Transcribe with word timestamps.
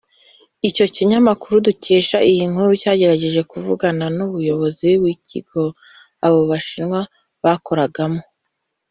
Icyo 0.69 0.85
kinyamakuru 0.95 1.55
dukesha 1.67 2.17
iyi 2.29 2.43
nkuru 2.51 2.71
cyagerageje 2.81 3.41
kuvugana 3.51 4.05
n’umuyobozi 4.17 4.89
w’ikigo 5.01 5.63
abo 6.25 6.39
bashinwa 6.51 6.99
bakoragamo 7.43 8.21